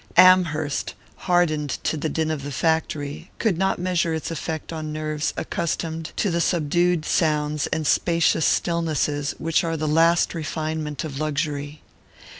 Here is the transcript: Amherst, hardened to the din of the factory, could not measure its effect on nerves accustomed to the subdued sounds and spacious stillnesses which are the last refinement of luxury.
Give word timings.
Amherst, 0.17 0.95
hardened 1.29 1.69
to 1.83 1.95
the 1.95 2.09
din 2.09 2.31
of 2.31 2.41
the 2.41 2.51
factory, 2.51 3.29
could 3.37 3.59
not 3.59 3.77
measure 3.77 4.15
its 4.15 4.31
effect 4.31 4.73
on 4.73 4.91
nerves 4.91 5.31
accustomed 5.37 6.11
to 6.15 6.31
the 6.31 6.41
subdued 6.41 7.05
sounds 7.05 7.67
and 7.67 7.85
spacious 7.85 8.47
stillnesses 8.47 9.35
which 9.37 9.63
are 9.63 9.77
the 9.77 9.87
last 9.87 10.33
refinement 10.33 11.03
of 11.03 11.19
luxury. 11.19 11.83